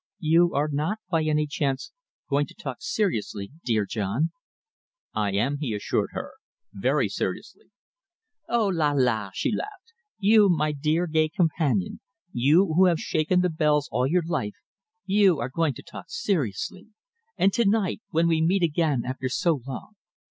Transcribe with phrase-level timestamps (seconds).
[0.23, 1.91] "You are not, by any chance,
[2.27, 4.31] going to talk seriously, dear John?"
[5.13, 6.31] "I am," he assured her,
[6.73, 7.65] "very seriously."
[8.49, 9.93] "Oh, la, la!" she laughed.
[10.17, 11.99] "You, my dear, gay companion,
[12.31, 14.55] you who have shaken the bells all your life,
[15.05, 16.87] you are going to talk seriously!
[17.37, 19.93] And to night, when we meet again after so long.